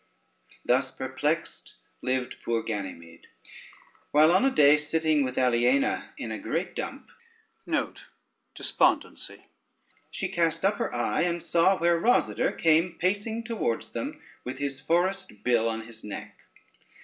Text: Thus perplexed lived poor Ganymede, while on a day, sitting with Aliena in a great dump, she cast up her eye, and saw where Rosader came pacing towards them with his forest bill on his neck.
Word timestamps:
Thus 0.65 0.89
perplexed 0.89 1.75
lived 2.01 2.37
poor 2.43 2.63
Ganymede, 2.63 3.27
while 4.09 4.31
on 4.31 4.43
a 4.43 4.49
day, 4.49 4.75
sitting 4.77 5.23
with 5.23 5.37
Aliena 5.37 6.11
in 6.17 6.31
a 6.31 6.39
great 6.39 6.75
dump, 6.75 7.11
she 10.11 10.27
cast 10.27 10.65
up 10.65 10.77
her 10.77 10.91
eye, 10.91 11.21
and 11.21 11.43
saw 11.43 11.77
where 11.77 12.01
Rosader 12.01 12.51
came 12.57 12.93
pacing 12.97 13.43
towards 13.43 13.91
them 13.91 14.19
with 14.43 14.57
his 14.57 14.79
forest 14.81 15.43
bill 15.43 15.69
on 15.69 15.81
his 15.81 16.03
neck. 16.03 16.35